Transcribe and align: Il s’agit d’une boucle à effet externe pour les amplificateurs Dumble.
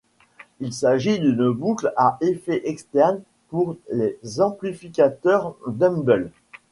Il 0.61 0.73
s’agit 0.73 1.19
d’une 1.19 1.51
boucle 1.51 1.93
à 1.95 2.17
effet 2.21 2.67
externe 2.67 3.21
pour 3.49 3.77
les 3.93 4.15
amplificateurs 4.41 5.55
Dumble. 5.67 6.31